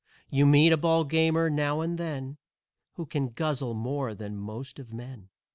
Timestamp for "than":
4.15-4.33